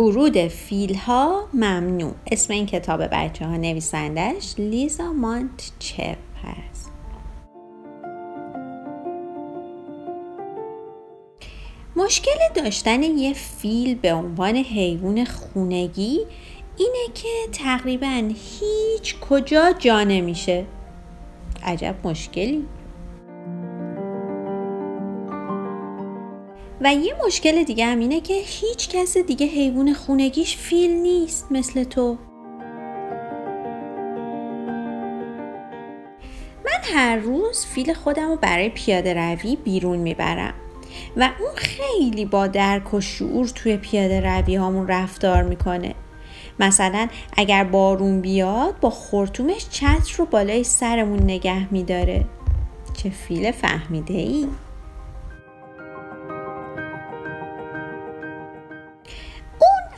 [0.00, 2.14] ورود فیل ها ممنوع.
[2.32, 6.90] اسم این کتاب بچه ها نویسندش لیزا مانت چپ هست.
[11.96, 16.20] مشکل داشتن یه فیل به عنوان حیوان خونگی
[16.76, 18.30] اینه که تقریبا
[18.60, 20.66] هیچ کجا جا نمیشه.
[21.64, 22.64] عجب مشکلی.
[26.80, 31.84] و یه مشکل دیگه هم اینه که هیچ کس دیگه حیوان خونگیش فیل نیست مثل
[31.84, 32.18] تو.
[36.64, 40.54] من هر روز فیل خودم رو برای پیاده روی بیرون می‌برم
[41.16, 45.94] و اون خیلی با درک و شعور توی پیاده روی هامون رفتار می‌کنه.
[46.60, 52.24] مثلا اگر بارون بیاد با خورتومش چتر رو بالای سرمون نگه میداره.
[52.94, 54.48] چه فیل فهمیده ای؟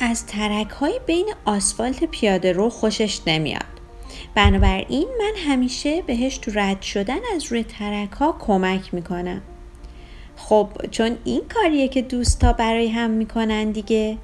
[0.00, 3.62] از ترک های بین آسفالت پیاده رو خوشش نمیاد.
[4.34, 9.42] بنابراین من همیشه بهش تو رد شدن از روی ترک ها کمک می‌کنم.
[10.36, 14.18] خب چون این کاریه که دوستا برای هم می‌کنن دیگه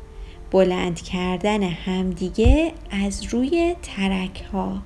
[0.50, 4.83] بلند کردن همدیگه از روی ترک ها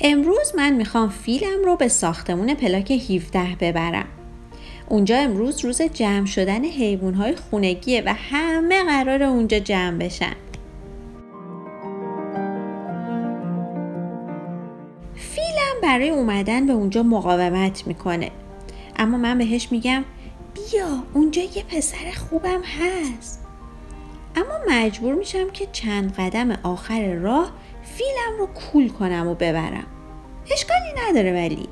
[0.00, 4.17] امروز من می‌خوام فیلم رو به ساختمون پلاک 17 ببرم.
[4.90, 10.36] اونجا امروز روز جمع شدن حیوان های خونگیه و همه قرار اونجا جمع بشن.
[15.14, 18.30] فیلم برای اومدن به اونجا مقاومت می‌کنه.
[18.96, 20.04] اما من بهش میگم
[20.54, 23.46] بیا اونجا یه پسر خوبم هست.
[24.36, 29.86] اما مجبور میشم که چند قدم آخر راه فیلم رو کول کنم و ببرم.
[30.52, 31.68] اشکالی نداره ولی.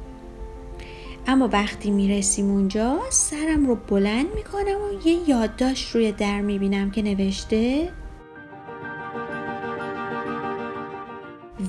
[1.29, 7.03] اما وقتی می‌رسیم اونجا سرم رو بلند می‌کنم و یه یادداشت روی در می‌بینم که
[7.03, 7.93] نوشته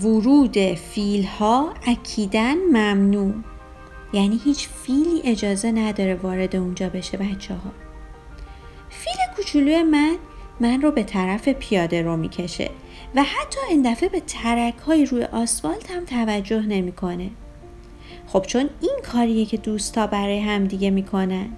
[0.03, 3.34] ورود فیل ها اکیدن ممنوع
[4.13, 7.72] یعنی هیچ فیلی اجازه نداره وارد اونجا بشه بچه ها
[8.90, 10.16] فیل کوچولوی من
[10.59, 12.69] من رو به طرف پیاده رو می‌کشه
[13.16, 17.29] و حتی این دفعه به ترک های روی آسفالت هم توجه نمی‌کنه.
[18.28, 21.50] خب چون این کاریه که دوستا برای هم دیگه می‌کنن.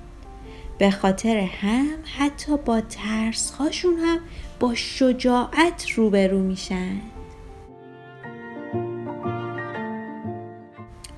[0.77, 1.87] به خاطر هم
[2.17, 4.19] حتی با ترس هاشون هم
[4.59, 6.97] با شجاعت روبرو میشن.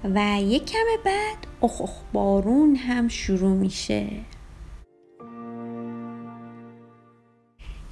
[0.04, 4.08] و یک کم بعد اخ اخ بارون هم شروع میشه.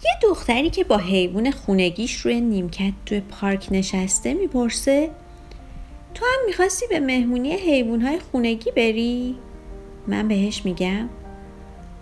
[0.03, 5.09] یه دختری که با حیوان خونگیش روی نیمکت توی پارک نشسته می‌پرسه
[6.13, 9.37] تو هم می‌خواستی به مهمونی حیوانهای خونگی بری؟
[10.07, 11.09] من بهش میگم.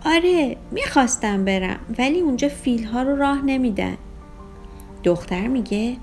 [0.04, 3.96] آره می‌خواستم برم ولی اونجا فیل ها رو راه نمیدن.
[5.04, 5.96] دختر میگه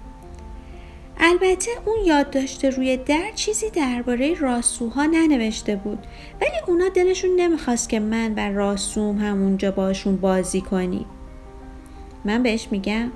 [1.20, 6.00] البته اون یاد داشته روی در چیزی درباره راسوها ننوشته بود
[6.42, 11.06] ولی اونا دلشون نمی‌خواست که من و راسوم همونجا باشون بازی کنیم.
[12.26, 13.12] من بهش میگم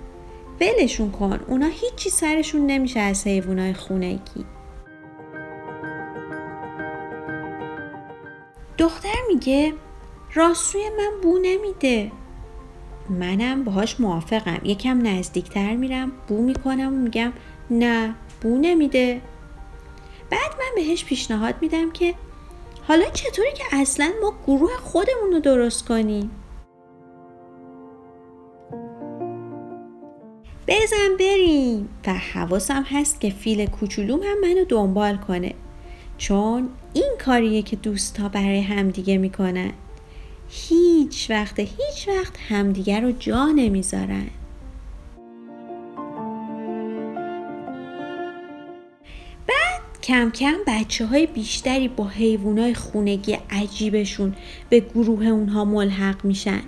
[0.62, 4.46] ولشون کن اونا هیچی سرشون نمیشه از حیوانای خونگی.
[8.80, 9.74] دختر میگه
[10.34, 12.12] راستوی من بو نمیده.
[13.10, 14.60] منم باهاش موافقم.
[14.64, 17.34] یکم نزدیکتر میرم بو می‌کنم و میگم
[17.72, 19.22] نه بو نمیده.
[20.30, 22.16] بعد من بهش پیشنهاد میدم که
[22.88, 26.32] حالا چطوری که اصلا ما گروه خودمون رو درست کنیم؟
[30.68, 31.90] بزن بریم.
[32.08, 35.54] و حواسم هست که فیل کوچولوم هم منو دنبال کنه.
[36.18, 39.72] چون این کاریه که دوستا برای همدیگه می‌کنن.
[40.50, 44.28] هیچ وقت هیچ وقت همدیگه رو جا نمی‌ذارن.
[49.48, 54.36] بعد کم کم بچه های بیشتری با حیوانای خونگی عجیبشون
[54.70, 56.62] به گروه اونها ملحق میشن.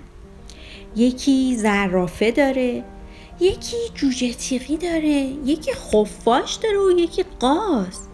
[0.96, 2.84] یکی زرافه داره
[3.40, 8.08] یکی جوجه تیغی داره یکی خفاش داره و یکی قاز.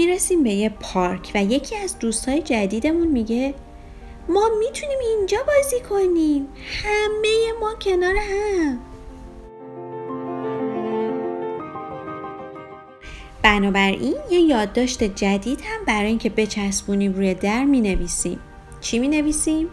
[0.00, 3.54] می‌رسیم به یه پارک و یکی از دوستای جدیدمون میگه
[4.28, 6.48] ما می‌تونیم اینجا بازی کنیم.
[6.84, 8.78] همه ما کنار هم.
[13.42, 18.40] بنابراین یه یادداشت جدید هم برای اینکه بچسبونیم روی در می نویسیم
[18.80, 19.68] چی می نویسیم؟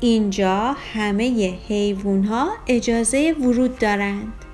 [0.00, 4.45] اینجا همه حیوان ها اجازه ورود دارند.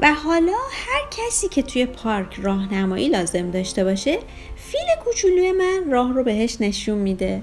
[0.00, 4.18] و حالا هر کسی که توی پارک راهنمایی لازم داشته باشه
[4.56, 7.42] فیل کوچولوی من راه رو بهش نشون میده.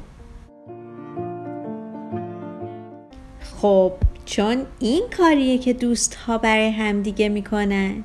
[3.62, 3.92] خب
[4.26, 8.04] چون این کاریه که دوست ها برای همدیگه می‌کنن.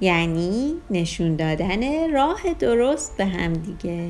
[0.00, 4.08] یعنی نشون دادن راه درست به همدیگه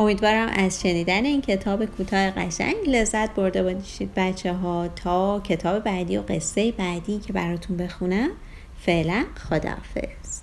[0.00, 4.10] امیدوارم از شنیدن این کتاب کوتاه قشنگ لذت برده باشید.
[4.16, 8.30] بچه ها تا کتاب بعدی و قصه بعدی که براتون بخونم
[8.78, 10.42] فعلا خداحافظ.